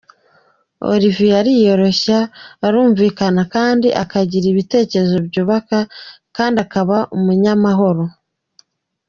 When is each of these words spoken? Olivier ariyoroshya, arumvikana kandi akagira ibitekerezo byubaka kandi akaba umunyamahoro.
Olivier 0.91 1.33
ariyoroshya, 1.41 2.19
arumvikana 2.65 3.41
kandi 3.55 3.87
akagira 4.03 4.45
ibitekerezo 4.53 5.15
byubaka 5.27 5.77
kandi 6.35 6.57
akaba 6.65 6.97
umunyamahoro. 7.17 8.03